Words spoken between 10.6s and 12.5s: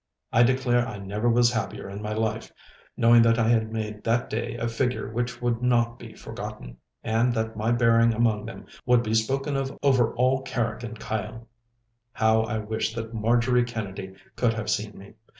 and Kyle. How